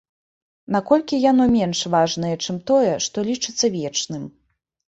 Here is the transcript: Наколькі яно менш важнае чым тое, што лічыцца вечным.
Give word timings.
Наколькі 0.75 1.19
яно 1.31 1.45
менш 1.57 1.83
важнае 1.97 2.33
чым 2.47 2.57
тое, 2.73 2.91
што 3.07 3.17
лічыцца 3.31 3.65
вечным. 3.79 4.29